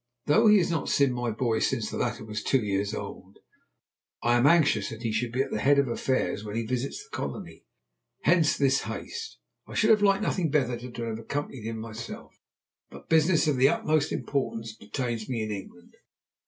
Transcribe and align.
Though 0.25 0.47
he 0.47 0.57
has 0.57 0.71
not 0.71 0.89
seen 0.89 1.13
my 1.13 1.29
boy 1.29 1.59
since 1.59 1.91
the 1.91 1.97
latter 1.97 2.25
was 2.25 2.41
two 2.41 2.63
years 2.65 2.91
old, 2.95 3.37
I 4.23 4.35
am 4.35 4.47
anxious 4.47 4.89
that 4.89 5.03
he 5.03 5.11
should 5.11 5.31
be 5.31 5.43
at 5.43 5.51
the 5.51 5.59
head 5.59 5.77
of 5.77 5.87
affairs 5.87 6.43
when 6.43 6.55
he 6.55 6.65
visits 6.65 7.03
the 7.03 7.15
colony. 7.15 7.65
Hence 8.23 8.57
this 8.57 8.81
haste. 8.81 9.37
I 9.67 9.75
should 9.75 9.91
have 9.91 10.01
liked 10.01 10.23
nothing 10.23 10.49
better 10.49 10.75
than 10.75 10.93
to 10.93 11.03
have 11.03 11.19
accompanied 11.19 11.65
him 11.65 11.77
myself, 11.77 12.33
but 12.89 13.09
business 13.09 13.45
of 13.47 13.57
the 13.57 13.69
utmost 13.69 14.11
importance 14.11 14.75
detains 14.75 15.29
me 15.29 15.43
in 15.43 15.51
England. 15.51 15.93